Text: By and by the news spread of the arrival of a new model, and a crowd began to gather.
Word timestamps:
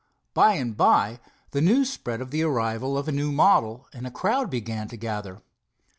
By 0.33 0.53
and 0.55 0.75
by 0.75 1.19
the 1.51 1.61
news 1.61 1.91
spread 1.91 2.21
of 2.21 2.31
the 2.31 2.41
arrival 2.41 2.97
of 2.97 3.07
a 3.07 3.11
new 3.11 3.31
model, 3.31 3.85
and 3.93 4.07
a 4.07 4.09
crowd 4.09 4.49
began 4.49 4.87
to 4.87 4.97
gather. 4.97 5.43